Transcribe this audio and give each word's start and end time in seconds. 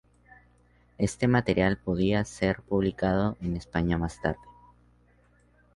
Este 0.97 1.27
material 1.27 1.77
podía 1.77 2.25
ser 2.25 2.63
publicado 2.63 3.37
en 3.39 3.55
España 3.55 3.99
más 3.99 4.19
tarde. 4.19 4.39